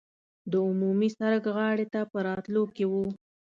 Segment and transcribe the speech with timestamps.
[0.51, 3.05] د عمومي سړک غاړې ته په راوتلو کې وو.